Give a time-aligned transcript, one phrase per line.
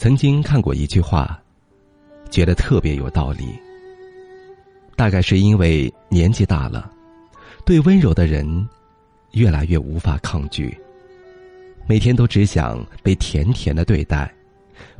[0.00, 1.38] 曾经看过一句话，
[2.30, 3.52] 觉得特别有道理。
[4.96, 6.90] 大概是因为年纪大了，
[7.66, 8.66] 对温柔的人
[9.32, 10.74] 越来越无法抗拒。
[11.86, 14.34] 每天都只想被甜甜的对待，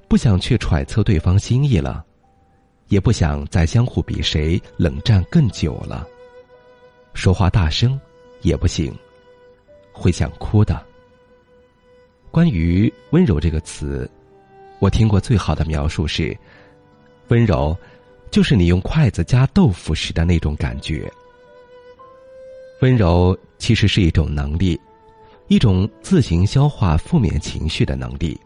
[0.06, 2.04] 不想去揣测对方心意了，
[2.88, 6.06] 也不想再相互比谁冷战更久了。
[7.14, 7.98] 说话大声
[8.42, 8.94] 也不行，
[9.94, 10.78] 会想哭的。
[12.30, 14.06] 关于温柔这个词，
[14.80, 16.36] 我听过最好的描述是：
[17.28, 17.76] 温柔。
[18.30, 21.10] 就是你用筷子夹豆腐时的那种感觉。
[22.80, 24.80] 温柔其实是一种能力，
[25.48, 28.40] 一种自行消化负面情绪的能力，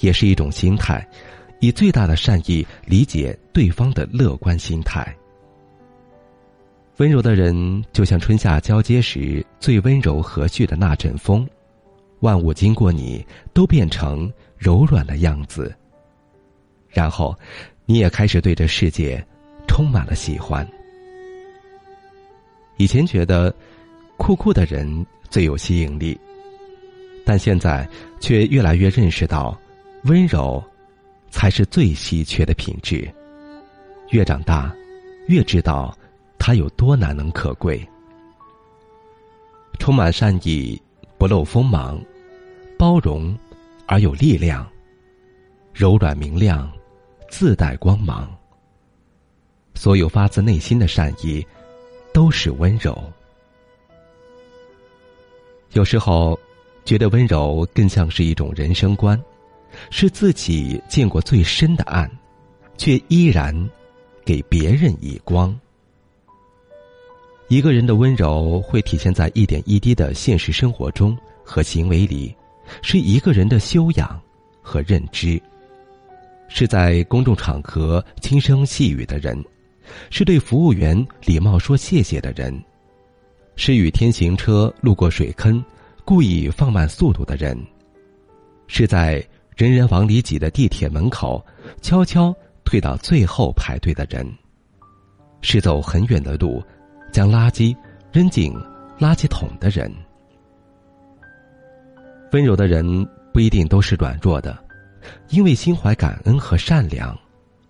[0.00, 1.08] 也是一种心态，
[1.60, 5.16] 以最大的善意理解对方的乐观心态。
[6.96, 11.48] 温柔的人就像春夏交接时最温柔和煦的那阵风，
[12.18, 13.24] 万物经过你
[13.54, 14.28] 都变成
[14.58, 15.74] 柔软的样子，
[16.88, 17.34] 然后。
[17.90, 19.26] 你也开始对这世界
[19.66, 20.68] 充满了喜欢。
[22.76, 23.50] 以前觉得
[24.18, 26.20] 酷酷的人最有吸引力，
[27.24, 27.88] 但现在
[28.20, 29.58] 却越来越认识到，
[30.04, 30.62] 温柔
[31.30, 33.10] 才是最稀缺的品质。
[34.10, 34.70] 越长大，
[35.28, 35.96] 越知道
[36.38, 37.82] 它有多难能可贵。
[39.78, 40.78] 充满善意，
[41.16, 41.98] 不露锋芒，
[42.78, 43.34] 包容
[43.88, 44.70] 而有力量，
[45.72, 46.70] 柔软明亮。
[47.30, 48.34] 自带光芒。
[49.74, 51.46] 所有发自内心的善意，
[52.10, 52.98] 都是温柔。
[55.72, 56.38] 有时候，
[56.86, 59.22] 觉得温柔更像是一种人生观，
[59.90, 62.10] 是自己见过最深的暗，
[62.78, 63.54] 却依然
[64.24, 65.54] 给别人以光。
[67.48, 72.34] 一个人的温柔会体现在一点一滴的现实生活中和行为里，
[72.82, 74.20] 是一个人的修养
[74.62, 75.40] 和认知。
[76.48, 79.44] 是在公众场合轻声细语的人，
[80.08, 82.58] 是对服务员礼貌说谢谢的人，
[83.54, 85.62] 是雨天行车路过水坑，
[86.06, 87.58] 故意放慢速度的人，
[88.66, 89.22] 是在
[89.56, 91.44] 人人往里挤的地铁门口
[91.82, 94.26] 悄悄退到最后排队的人，
[95.42, 96.62] 是走很远的路，
[97.12, 97.76] 将垃圾
[98.10, 98.54] 扔进
[98.98, 99.92] 垃圾桶的人。
[102.32, 104.56] 温柔的人不一定都是软弱的。
[105.30, 107.16] 因为心怀感恩和善良，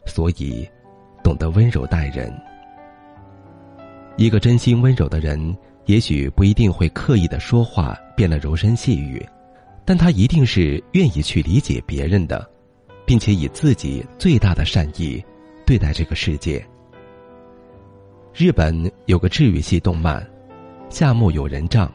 [0.06, 0.69] 所以
[1.22, 2.32] 懂得温柔待人。
[4.16, 9.24] 一个真心温柔的人，也许不一定会刻意的说话变得柔声细语，
[9.84, 12.48] 但他一定是愿意去理解别人的，
[13.06, 15.22] 并且以自己最大的善意
[15.64, 16.66] 对待这个世界。
[18.34, 20.20] 日本有个治愈系动漫
[20.88, 21.86] 《夏目友人帐》，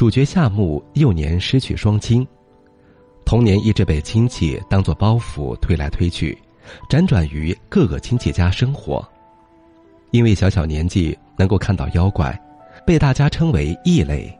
[0.00, 2.26] 主角夏目幼年失去双亲。
[3.26, 6.34] 童年一直被亲戚当作包袱推来推去，
[6.88, 9.06] 辗转于各个亲戚家生活。
[10.10, 12.34] 因为小小年纪能够看到妖怪，
[12.86, 14.34] 被大家称为异类。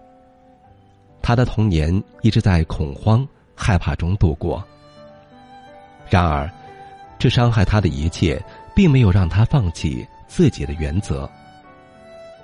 [1.20, 1.92] 他的童年
[2.22, 4.66] 一直在恐慌、害怕中度过。
[6.08, 6.50] 然而，
[7.18, 8.42] 这伤害他的一切，
[8.74, 11.30] 并没有让他放弃自己的原则。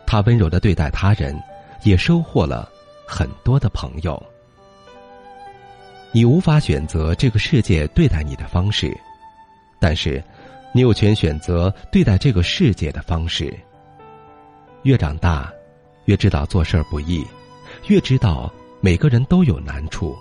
[0.06, 1.34] 他温柔的对待他人，
[1.82, 2.70] 也收获了
[3.06, 4.20] 很多的朋友。
[6.12, 8.96] 你无法选择这个世界对待你的方式，
[9.78, 10.22] 但是，
[10.72, 13.54] 你有权选择对待这个世界的方式。
[14.82, 15.52] 越长大，
[16.06, 17.24] 越知道做事儿不易，
[17.88, 20.16] 越知道每个人都有难处，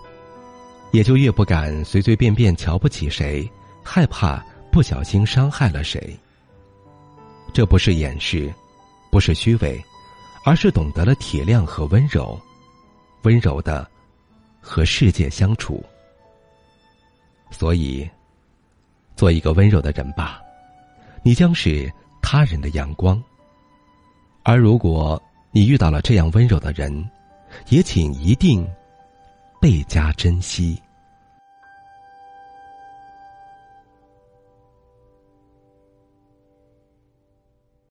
[0.91, 3.49] 也就越不敢随随便便瞧不起谁，
[3.83, 6.17] 害怕不小心伤害了谁。
[7.53, 8.53] 这不是掩饰，
[9.09, 9.81] 不是虚伪，
[10.43, 12.37] 而是懂得了体谅和温柔，
[13.25, 13.85] 温柔的。
[14.67, 15.85] 和世界相处，
[17.51, 18.09] 所以，
[19.15, 20.41] 做一个温柔的人吧，
[21.21, 21.87] 你将是
[22.19, 23.23] 他人的阳光。
[24.41, 27.07] 而如果你遇到了这样温柔的人，
[27.69, 28.67] 也请一定
[29.61, 30.81] 倍加珍惜。